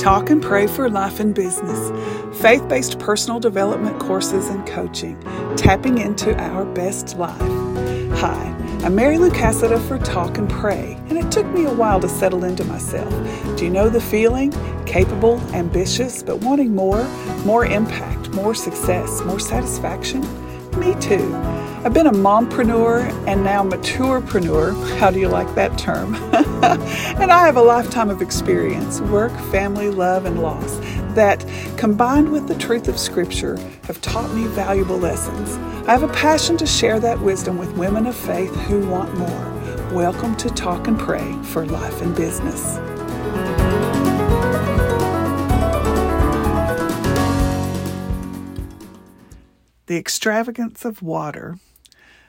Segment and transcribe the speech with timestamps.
[0.00, 1.92] Talk and Pray for Life and Business,
[2.40, 5.20] faith based personal development courses and coaching,
[5.58, 7.38] tapping into our best life.
[8.18, 12.00] Hi, I'm Mary Lou Cassada for Talk and Pray, and it took me a while
[12.00, 13.10] to settle into myself.
[13.58, 14.54] Do you know the feeling?
[14.86, 17.04] Capable, ambitious, but wanting more,
[17.44, 20.22] more impact, more success, more satisfaction?
[20.76, 21.34] Me too.
[21.82, 24.98] I've been a mompreneur and now maturepreneur.
[24.98, 26.14] How do you like that term?
[26.34, 30.78] and I have a lifetime of experience, work, family, love, and loss
[31.14, 31.44] that,
[31.76, 35.56] combined with the truth of Scripture, have taught me valuable lessons.
[35.88, 39.50] I have a passion to share that wisdom with women of faith who want more.
[39.92, 42.78] Welcome to Talk and Pray for Life and Business.
[49.90, 51.58] The extravagance of water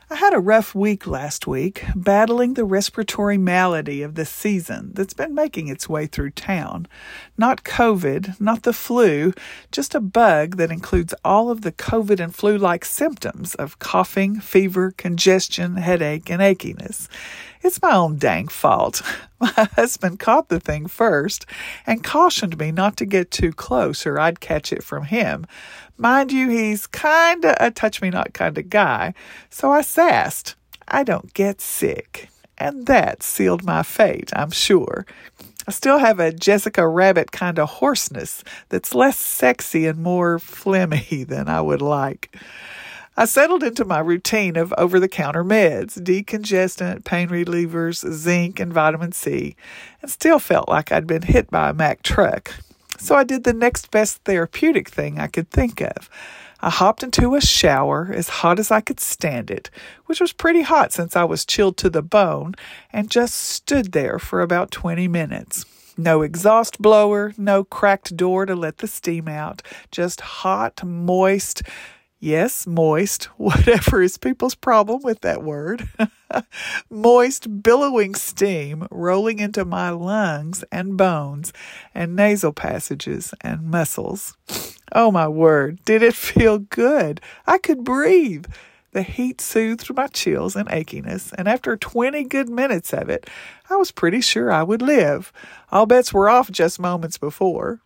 [0.09, 5.13] I had a rough week last week, battling the respiratory malady of the season that's
[5.13, 6.85] been making its way through town.
[7.37, 9.31] Not COVID, not the flu,
[9.71, 14.41] just a bug that includes all of the COVID and flu like symptoms of coughing,
[14.41, 17.07] fever, congestion, headache, and achiness.
[17.63, 19.01] It's my own dang fault.
[19.40, 21.48] My husband caught the thing first
[21.87, 25.48] and cautioned me not to get too close or I'd catch it from him.
[25.98, 29.15] Mind you, he's kinda a touch me not kinda guy,
[29.49, 30.55] so I sassed.
[30.87, 32.29] I don't get sick.
[32.57, 35.07] And that sealed my fate, I'm sure.
[35.68, 41.27] I still have a Jessica Rabbit kind of hoarseness that's less sexy and more phlegmy
[41.27, 42.35] than I would like.
[43.22, 48.74] I settled into my routine of over the counter meds, decongestant, pain relievers, zinc, and
[48.74, 49.55] vitamin C,
[50.02, 52.52] and still felt like I'd been hit by a Mack truck.
[52.98, 56.10] So I did the next best therapeutic thing I could think of.
[56.62, 59.70] I hopped into a shower as hot as I could stand it,
[60.08, 62.55] which was pretty hot since I was chilled to the bone,
[62.92, 65.64] and just stood there for about 20 minutes.
[65.96, 69.62] No exhaust blower, no cracked door to let the steam out,
[69.92, 71.62] just hot, moist,
[72.24, 75.90] Yes, moist, whatever is people's problem with that word.
[76.90, 81.52] moist, billowing steam rolling into my lungs and bones
[81.96, 84.38] and nasal passages and muscles.
[84.94, 87.22] Oh my word, did it feel good?
[87.48, 88.46] I could breathe.
[88.92, 93.28] The heat soothed my chills and achiness, and after 20 good minutes of it,
[93.68, 95.34] I was pretty sure I would live.
[95.72, 97.80] All bets were off just moments before.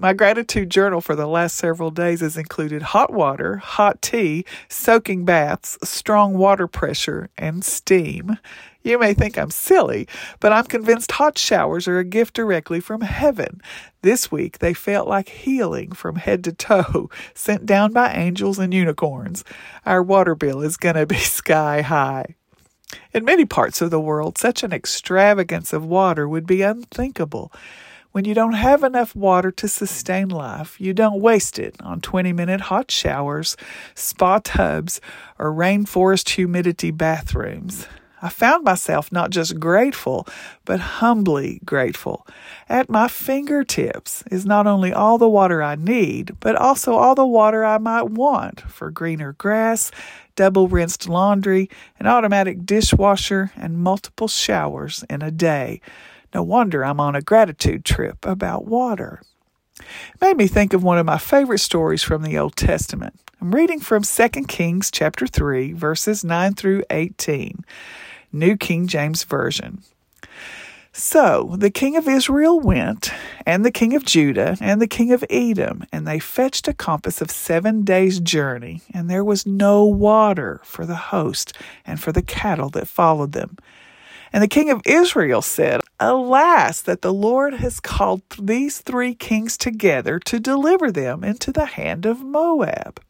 [0.00, 5.24] My gratitude journal for the last several days has included hot water, hot tea, soaking
[5.24, 8.38] baths, strong water pressure, and steam.
[8.84, 10.06] You may think I'm silly,
[10.38, 13.60] but I'm convinced hot showers are a gift directly from heaven.
[14.02, 18.72] This week they felt like healing from head to toe, sent down by angels and
[18.72, 19.42] unicorns.
[19.84, 22.36] Our water bill is going to be sky high.
[23.12, 27.52] In many parts of the world, such an extravagance of water would be unthinkable.
[28.18, 32.32] When you don't have enough water to sustain life, you don't waste it on 20
[32.32, 33.56] minute hot showers,
[33.94, 35.00] spa tubs,
[35.38, 37.86] or rainforest humidity bathrooms.
[38.20, 40.26] I found myself not just grateful,
[40.64, 42.26] but humbly grateful.
[42.68, 47.24] At my fingertips is not only all the water I need, but also all the
[47.24, 49.92] water I might want for greener grass,
[50.34, 55.80] double rinsed laundry, an automatic dishwasher, and multiple showers in a day.
[56.34, 59.22] No wonder I'm on a gratitude trip about water.
[59.78, 63.18] It made me think of one of my favorite stories from the Old Testament.
[63.40, 67.64] I'm reading from 2 Kings chapter 3 verses 9 through 18,
[68.32, 69.82] New King James Version.
[70.92, 73.12] So the king of Israel went,
[73.46, 77.20] and the king of Judah, and the king of Edom, and they fetched a compass
[77.20, 81.52] of seven days' journey, and there was no water for the host
[81.86, 83.56] and for the cattle that followed them.
[84.32, 89.56] And the king of Israel said, Alas, that the Lord has called these three kings
[89.56, 93.00] together to deliver them into the hand of Moab.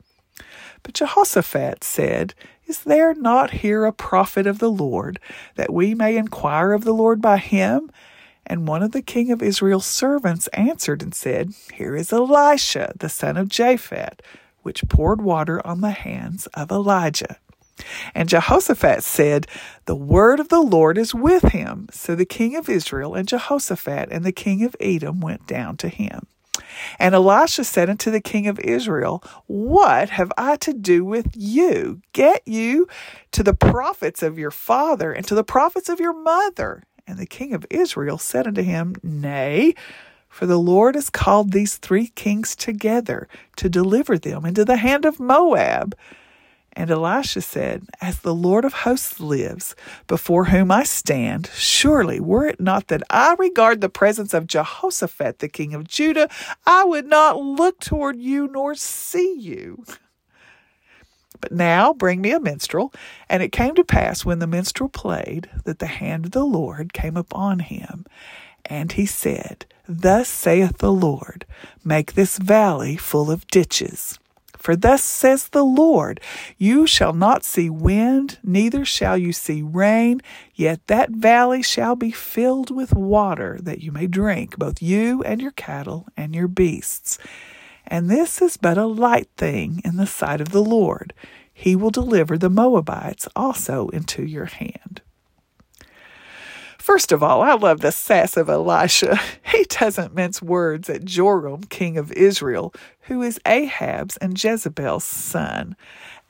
[0.83, 2.35] But Jehoshaphat said,
[2.67, 5.21] Is there not here a prophet of the Lord,
[5.57, 7.91] that we may inquire of the Lord by him?
[8.47, 13.11] And one of the king of Israel's servants answered and said, Here is Elisha, the
[13.11, 14.21] son of Shaphat,
[14.63, 17.37] which poured water on the hands of Elijah.
[18.15, 19.47] And Jehoshaphat said,
[19.87, 21.89] The word of the Lord is with him.
[21.93, 25.89] So the king of Israel and Jehoshaphat and the king of Edom went down to
[25.89, 26.27] him.
[26.99, 32.01] And Elisha said unto the king of Israel, What have I to do with you?
[32.13, 32.89] Get you
[33.33, 36.85] to the prophets of your father and to the prophets of your mother.
[37.07, 39.75] And the king of Israel said unto him, Nay,
[40.29, 45.05] for the Lord has called these three kings together to deliver them into the hand
[45.05, 45.97] of Moab.
[46.79, 49.75] And Elisha said, As the Lord of hosts lives,
[50.07, 55.41] before whom I stand, surely were it not that I regard the presence of Jehoshaphat,
[55.41, 56.29] the king of Judah,
[56.65, 59.85] I would not look toward you nor see you.
[61.41, 62.95] But now bring me a minstrel.
[63.29, 66.93] And it came to pass when the minstrel played that the hand of the Lord
[66.93, 68.07] came upon him.
[68.65, 71.45] And he said, Thus saith the Lord,
[71.85, 74.21] Make this valley full of ditches.
[74.59, 76.21] For thus says the Lord,
[76.57, 80.21] You shall not see wind, neither shall you see rain,
[80.55, 85.41] yet that valley shall be filled with water, that you may drink, both you and
[85.41, 87.19] your cattle and your beasts.
[87.87, 91.15] And this is but a light thing in the sight of the Lord.
[91.55, 95.01] He will deliver the Moabites also into your hand.
[96.79, 99.21] First of all, I love the sass of Elisha.
[99.43, 102.73] He doesn't mince words at Joram, king of Israel,
[103.09, 105.77] who is Ahab's and Jezebel's son.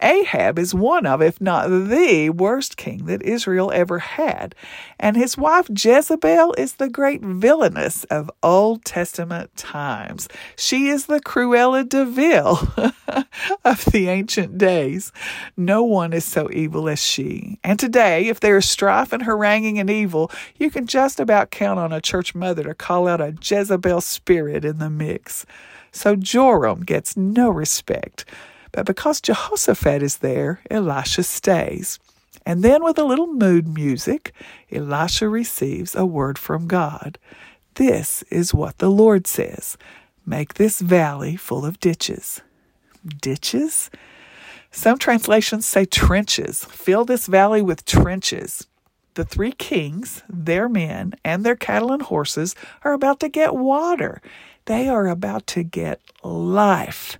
[0.00, 4.54] Ahab is one of, if not the worst king that Israel ever had,
[4.98, 10.28] and his wife Jezebel is the great villainess of Old Testament times.
[10.56, 12.60] She is the Cruella de Vil
[13.64, 15.10] of the ancient days.
[15.56, 17.58] No one is so evil as she.
[17.64, 21.80] And today, if there is strife and haranguing and evil, you can just about count
[21.80, 25.44] on a church mother to call out a Jezebel spirit in the mix.
[25.92, 28.24] So Joram gets no respect.
[28.72, 31.98] But because Jehoshaphat is there, Elisha stays.
[32.44, 34.32] And then, with a little mood music,
[34.70, 37.18] Elisha receives a word from God.
[37.74, 39.76] This is what the Lord says
[40.24, 42.42] Make this valley full of ditches.
[43.06, 43.90] Ditches?
[44.70, 46.64] Some translations say trenches.
[46.64, 48.66] Fill this valley with trenches.
[49.14, 54.20] The three kings, their men, and their cattle and horses are about to get water.
[54.68, 57.18] They are about to get life.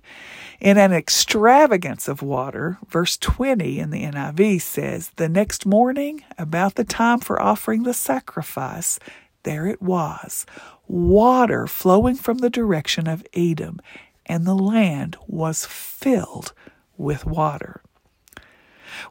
[0.59, 6.75] In an extravagance of water, verse 20 in the NIV says, The next morning, about
[6.75, 8.99] the time for offering the sacrifice,
[9.41, 10.45] there it was,
[10.87, 13.81] water flowing from the direction of Edom,
[14.27, 16.53] and the land was filled
[16.99, 17.81] with water.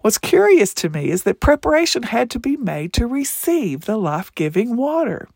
[0.01, 4.35] What's curious to me is that preparation had to be made to receive the life
[4.35, 5.29] giving water.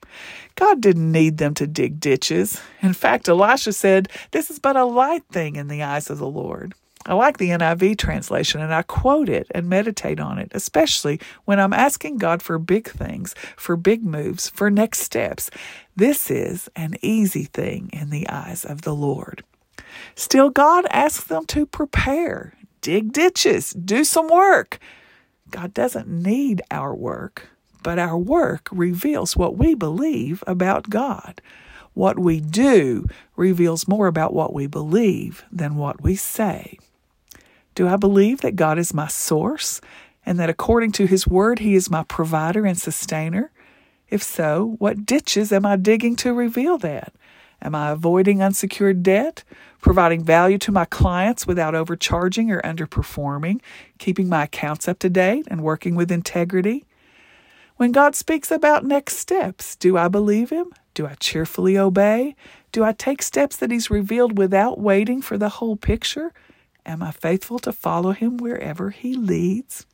[0.55, 2.61] God didn't need them to dig ditches.
[2.81, 6.29] In fact, Elisha said, This is but a light thing in the eyes of the
[6.29, 6.75] Lord.
[7.05, 11.59] I like the NIV translation and I quote it and meditate on it, especially when
[11.59, 15.51] I'm asking God for big things, for big moves, for next steps.
[15.97, 19.43] This is an easy thing in the eyes of the Lord.
[20.15, 24.79] Still, God asks them to prepare, dig ditches, do some work.
[25.51, 27.49] God doesn't need our work,
[27.83, 31.41] but our work reveals what we believe about God.
[31.95, 33.07] What we do
[33.37, 36.79] reveals more about what we believe than what we say.
[37.75, 39.81] Do I believe that God is my source
[40.25, 43.51] and that according to His Word, He is my provider and sustainer?
[44.09, 47.15] If so, what ditches am I digging to reveal that?
[47.63, 49.45] Am I avoiding unsecured debt,
[49.81, 53.61] providing value to my clients without overcharging or underperforming,
[53.99, 56.85] keeping my accounts up to date, and working with integrity?
[57.77, 60.73] When God speaks about next steps, do I believe Him?
[60.95, 62.35] Do I cheerfully obey?
[62.73, 66.33] Do I take steps that He's revealed without waiting for the whole picture?
[66.85, 69.87] Am I faithful to follow Him wherever He leads?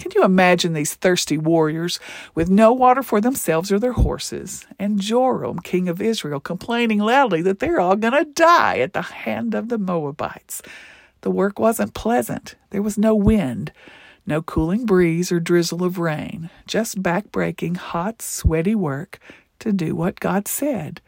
[0.00, 2.00] Can you imagine these thirsty warriors
[2.34, 7.42] with no water for themselves or their horses, and Joram, king of Israel, complaining loudly
[7.42, 10.62] that they're all going to die at the hand of the Moabites?
[11.20, 12.54] The work wasn't pleasant.
[12.70, 13.72] There was no wind,
[14.24, 19.18] no cooling breeze or drizzle of rain, just back-breaking, hot, sweaty work
[19.58, 21.02] to do what God said.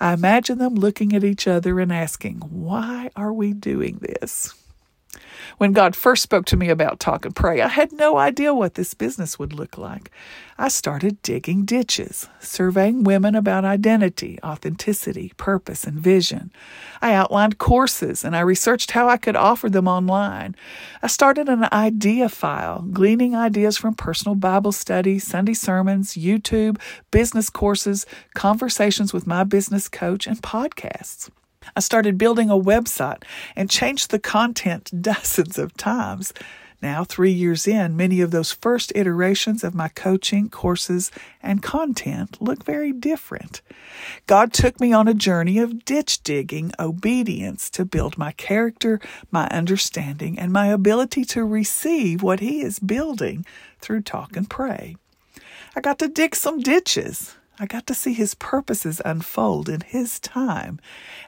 [0.00, 4.52] I imagine them looking at each other and asking, Why are we doing this?
[5.58, 8.74] When God first spoke to me about talk and pray, I had no idea what
[8.74, 10.10] this business would look like.
[10.58, 16.50] I started digging ditches, surveying women about identity, authenticity, purpose, and vision.
[17.00, 20.56] I outlined courses and I researched how I could offer them online.
[21.02, 27.50] I started an idea file, gleaning ideas from personal Bible study, Sunday sermons, YouTube, business
[27.50, 31.30] courses, conversations with my business coach, and podcasts.
[31.76, 33.22] I started building a website
[33.56, 36.32] and changed the content dozens of times.
[36.82, 42.42] Now, three years in, many of those first iterations of my coaching, courses, and content
[42.42, 43.62] look very different.
[44.26, 49.00] God took me on a journey of ditch digging obedience to build my character,
[49.30, 53.46] my understanding, and my ability to receive what He is building
[53.80, 54.96] through talk and pray.
[55.76, 57.36] I got to dig some ditches.
[57.62, 60.80] I got to see his purposes unfold in his time,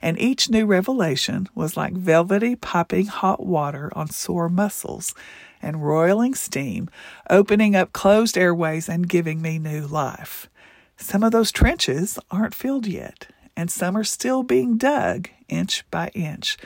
[0.03, 5.15] and each new revelation was like velvety piping hot water on sore muscles
[5.63, 6.91] and roiling steam,
[7.31, 10.51] opening up closed airways and giving me new life.
[10.97, 16.09] Some of those trenches aren't filled yet, and some are still being dug inch by
[16.15, 16.57] inch.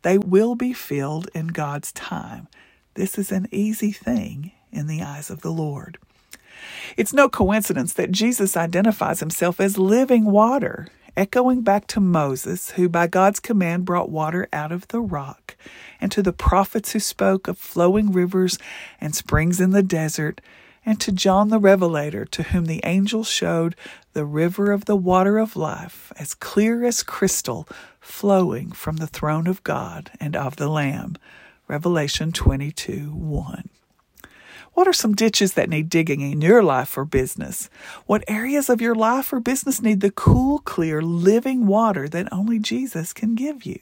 [0.00, 2.48] They will be filled in God's time.
[2.94, 5.98] This is an easy thing in the eyes of the Lord.
[6.96, 12.88] It's no coincidence that Jesus identifies himself as living water, echoing back to Moses, who
[12.88, 15.56] by God's command brought water out of the rock,
[16.00, 18.58] and to the prophets who spoke of flowing rivers
[19.00, 20.40] and springs in the desert,
[20.86, 23.74] and to John the Revelator, to whom the angel showed
[24.12, 27.68] the river of the water of life, as clear as crystal,
[28.00, 31.16] flowing from the throne of God and of the Lamb.
[31.66, 33.68] Revelation 22 1.
[34.78, 37.68] What are some ditches that need digging in your life or business?
[38.06, 42.60] What areas of your life or business need the cool, clear, living water that only
[42.60, 43.80] Jesus can give you?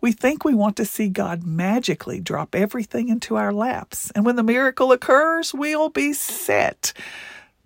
[0.00, 4.36] We think we want to see God magically drop everything into our laps, and when
[4.36, 6.92] the miracle occurs, we'll be set.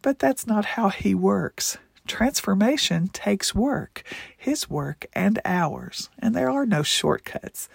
[0.00, 1.76] But that's not how He works.
[2.08, 4.02] Transformation takes work,
[4.36, 7.68] His work and ours, and there are no shortcuts.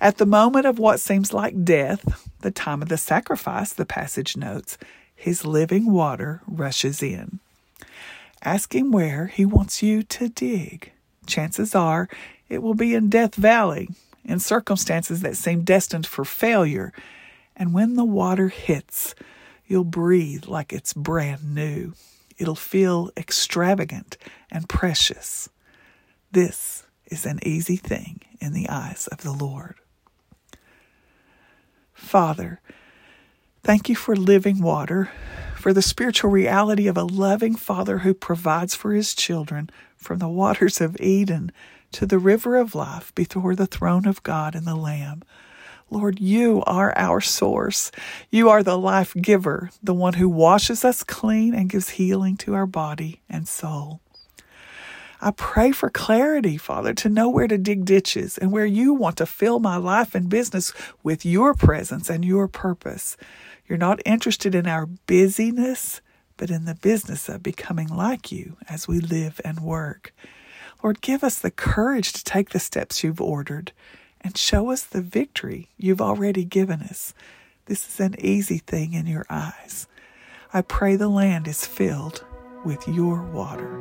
[0.00, 4.36] At the moment of what seems like death, the time of the sacrifice, the passage
[4.36, 4.76] notes,
[5.14, 7.38] His living water rushes in.
[8.42, 10.92] Ask Him where He wants you to dig.
[11.26, 12.08] Chances are
[12.48, 13.88] it will be in Death Valley,
[14.24, 16.92] in circumstances that seem destined for failure.
[17.56, 19.14] And when the water hits,
[19.66, 21.94] you'll breathe like it's brand new.
[22.38, 24.16] It'll feel extravagant
[24.50, 25.48] and precious.
[26.32, 29.76] This is an easy thing in the eyes of the Lord.
[31.94, 32.60] Father,
[33.62, 35.10] thank you for living water,
[35.56, 40.28] for the spiritual reality of a loving Father who provides for his children from the
[40.28, 41.50] waters of Eden
[41.92, 45.22] to the river of life before the throne of God and the Lamb.
[45.88, 47.92] Lord, you are our source.
[48.30, 52.54] You are the life giver, the one who washes us clean and gives healing to
[52.54, 54.00] our body and soul.
[55.20, 59.16] I pray for clarity, Father, to know where to dig ditches and where you want
[59.18, 63.16] to fill my life and business with your presence and your purpose.
[63.66, 66.00] You're not interested in our busyness,
[66.36, 70.12] but in the business of becoming like you as we live and work.
[70.82, 73.72] Lord, give us the courage to take the steps you've ordered
[74.20, 77.14] and show us the victory you've already given us.
[77.66, 79.86] This is an easy thing in your eyes.
[80.52, 82.24] I pray the land is filled
[82.64, 83.78] with your water.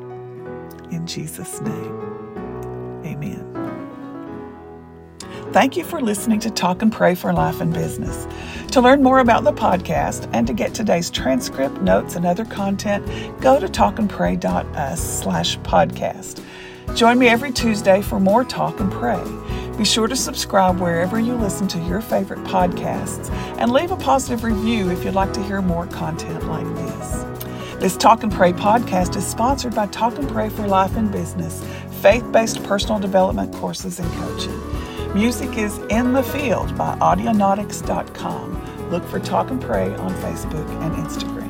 [0.92, 3.56] In Jesus' name, amen.
[5.52, 8.28] Thank you for listening to Talk and Pray for Life and Business.
[8.74, 13.06] To learn more about the podcast and to get today's transcript, notes, and other content,
[13.40, 16.44] go to talkandpray.us slash podcast.
[16.94, 19.22] Join me every Tuesday for more Talk and Pray.
[19.78, 23.30] Be sure to subscribe wherever you listen to your favorite podcasts
[23.60, 27.26] and leave a positive review if you'd like to hear more content like this.
[27.82, 31.62] This Talk and Pray podcast is sponsored by Talk and Pray for Life and Business,
[32.02, 35.14] faith based personal development courses and coaching.
[35.14, 38.90] Music is In the Field by Audionautix.com.
[38.92, 41.45] Look for Talk and Pray on Facebook and Instagram.